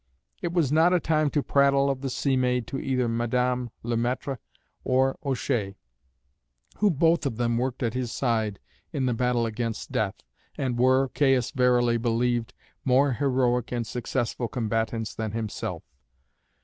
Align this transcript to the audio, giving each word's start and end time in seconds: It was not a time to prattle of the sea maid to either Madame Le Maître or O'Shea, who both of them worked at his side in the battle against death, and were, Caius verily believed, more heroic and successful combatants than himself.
It 0.41 0.51
was 0.51 0.71
not 0.71 0.93
a 0.93 0.99
time 0.99 1.29
to 1.29 1.43
prattle 1.43 1.87
of 1.91 2.01
the 2.01 2.09
sea 2.09 2.35
maid 2.35 2.65
to 2.69 2.79
either 2.79 3.07
Madame 3.07 3.69
Le 3.83 3.95
Maître 3.95 4.39
or 4.83 5.15
O'Shea, 5.23 5.75
who 6.77 6.89
both 6.89 7.27
of 7.27 7.37
them 7.37 7.59
worked 7.59 7.83
at 7.83 7.93
his 7.93 8.11
side 8.11 8.57
in 8.91 9.05
the 9.05 9.13
battle 9.13 9.45
against 9.45 9.91
death, 9.91 10.15
and 10.57 10.79
were, 10.79 11.09
Caius 11.09 11.51
verily 11.51 11.97
believed, 11.97 12.55
more 12.83 13.11
heroic 13.13 13.71
and 13.71 13.85
successful 13.85 14.47
combatants 14.47 15.13
than 15.13 15.33
himself. 15.33 15.83